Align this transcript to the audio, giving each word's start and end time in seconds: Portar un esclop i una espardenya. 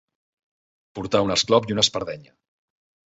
Portar 0.99 1.21
un 1.27 1.33
esclop 1.35 1.69
i 1.73 1.77
una 1.77 1.85
espardenya. 1.89 2.35